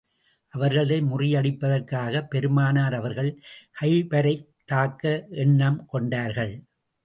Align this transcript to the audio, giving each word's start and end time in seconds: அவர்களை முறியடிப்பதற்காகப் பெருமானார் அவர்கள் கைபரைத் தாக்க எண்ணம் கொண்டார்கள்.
அவர்களை 0.53 1.01
முறியடிப்பதற்காகப் 1.01 2.27
பெருமானார் 2.27 2.95
அவர்கள் 2.95 3.31
கைபரைத் 3.81 4.47
தாக்க 4.65 5.27
எண்ணம் 5.31 5.85
கொண்டார்கள். 5.85 6.53